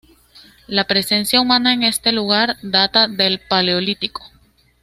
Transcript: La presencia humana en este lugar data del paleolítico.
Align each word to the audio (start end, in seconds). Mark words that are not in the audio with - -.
La 0.65 0.85
presencia 0.85 1.39
humana 1.39 1.73
en 1.75 1.83
este 1.83 2.11
lugar 2.11 2.57
data 2.63 3.07
del 3.07 3.39
paleolítico. 3.39 4.23